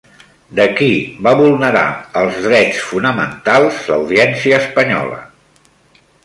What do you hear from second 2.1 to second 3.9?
els drets fonamentals